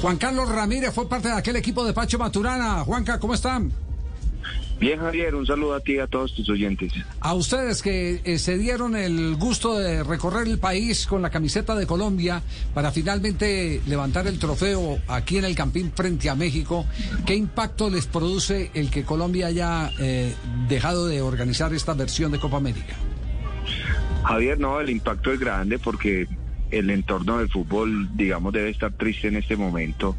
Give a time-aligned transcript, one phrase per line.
[0.00, 2.84] Juan Carlos Ramírez fue parte de aquel equipo de Pacho Maturana.
[2.84, 3.72] Juanca, ¿cómo están?
[4.78, 6.92] Bien, Javier, un saludo a ti y a todos tus oyentes.
[7.20, 11.74] A ustedes que eh, se dieron el gusto de recorrer el país con la camiseta
[11.74, 12.42] de Colombia
[12.74, 16.84] para finalmente levantar el trofeo aquí en el Campín frente a México,
[17.24, 20.34] ¿qué impacto les produce el que Colombia haya eh,
[20.68, 22.96] dejado de organizar esta versión de Copa América?
[24.24, 26.28] Javier, no, el impacto es grande porque
[26.70, 30.16] el entorno del fútbol, digamos, debe estar triste en este momento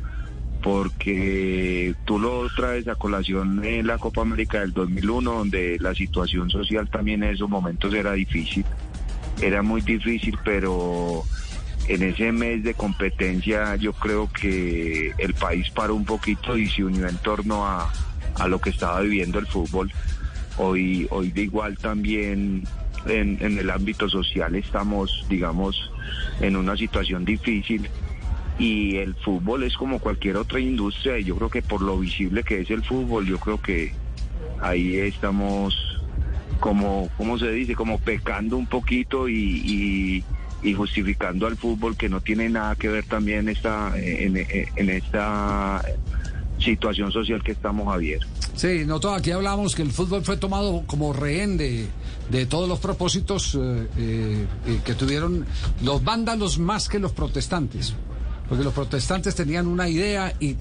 [0.61, 6.49] porque tú lo traes a colación en la Copa América del 2001, donde la situación
[6.49, 8.65] social también en esos momentos era difícil,
[9.41, 11.23] era muy difícil, pero
[11.87, 16.83] en ese mes de competencia yo creo que el país paró un poquito y se
[16.83, 17.91] unió en torno a,
[18.35, 19.91] a lo que estaba viviendo el fútbol.
[20.57, 22.63] Hoy, hoy de igual también
[23.05, 25.91] en, el ámbito social estamos, digamos,
[26.41, 27.89] en una situación difícil
[28.59, 32.43] y el fútbol es como cualquier otra industria y yo creo que por lo visible
[32.43, 33.93] que es el fútbol, yo creo que
[34.61, 35.75] ahí estamos
[36.59, 37.75] como, ¿cómo se dice?
[37.75, 40.23] Como pecando un poquito y,
[40.63, 45.81] y, justificando al fútbol que no tiene nada que ver también esta, en, en esta
[46.59, 48.19] situación social que estamos, Javier.
[48.57, 51.87] Sí, todo aquí hablamos que el fútbol fue tomado como rehén de,
[52.31, 54.47] de todos los propósitos eh, eh,
[54.83, 55.45] que tuvieron
[55.83, 57.93] los vándalos más que los protestantes
[58.47, 60.53] porque los protestantes tenían una idea y,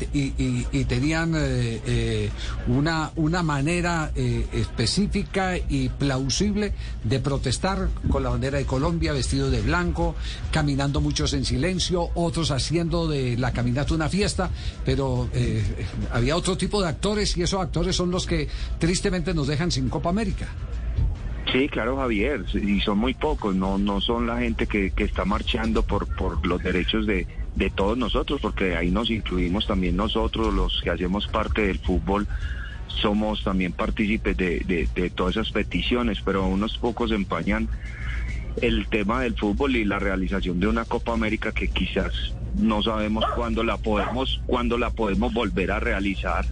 [0.85, 2.31] tenían eh, eh,
[2.69, 6.73] una, una manera eh, específica y plausible
[7.05, 10.15] de protestar con la bandera de Colombia, vestido de blanco,
[10.51, 14.51] caminando muchos en silencio, otros haciendo de la caminata una fiesta,
[14.85, 15.29] pero
[16.13, 18.49] había otro tipo de actores y esos actores son los que
[18.79, 20.49] tristemente nos dejan sin Copa América.
[21.53, 25.25] Sí, claro, Javier, y son muy pocos, no, no son la gente que, que está
[25.25, 30.53] marchando por, por los derechos de, de todos nosotros, porque ahí nos incluimos también nosotros,
[30.53, 32.27] los que hacemos parte del fútbol,
[32.89, 37.69] somos también partícipes de, de, todas esas peticiones, pero unos pocos empañan
[38.63, 43.25] el tema del fútbol y la realización de una Copa América que quizás no sabemos
[43.35, 46.47] cuándo la podemos, cuándo la podemos volver a realizar.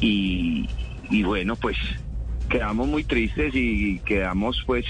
[0.00, 0.68] Y,
[1.10, 1.76] y bueno, pues
[2.48, 4.84] quedamos muy tristes y quedamos pues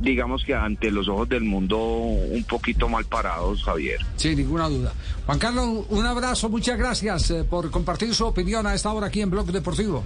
[0.00, 4.00] digamos que ante los ojos del mundo un poquito mal parados, Javier.
[4.16, 4.92] Sin ninguna duda.
[5.26, 9.20] Juan Carlos, un abrazo, muchas gracias eh, por compartir su opinión a esta hora aquí
[9.20, 10.04] en Blog Deportivo.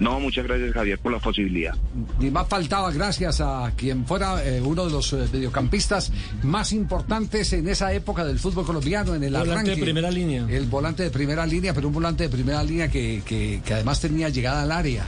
[0.00, 1.74] No, muchas gracias Javier por la posibilidad.
[2.18, 6.10] Ni más faltaba gracias a quien fuera eh, uno de los eh, mediocampistas
[6.42, 10.46] más importantes en esa época del fútbol colombiano, en el volante de primera línea.
[10.48, 14.00] El volante de primera línea, pero un volante de primera línea que, que, que además
[14.00, 15.06] tenía llegada al área.